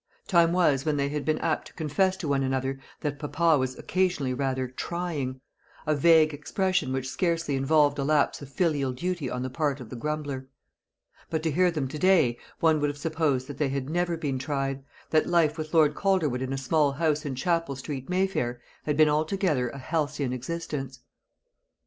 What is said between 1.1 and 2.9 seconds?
been apt to confess to one another